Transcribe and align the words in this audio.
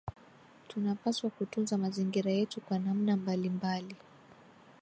Tunapaswa 0.67 1.29
kutunza 1.29 1.77
mazingira 1.77 2.31
yetu 2.31 2.61
kwa 2.61 2.79
namna 2.79 3.15
mbalimbali 3.17 3.95